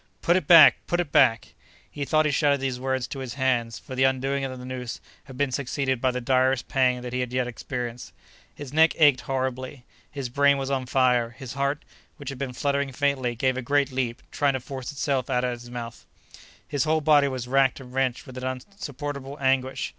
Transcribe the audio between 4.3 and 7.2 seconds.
of the noose had been succeeded by the direst pang that he